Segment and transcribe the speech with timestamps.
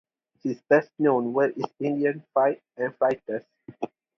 [0.41, 3.43] His best-known work is "Indian Fights and Fighters".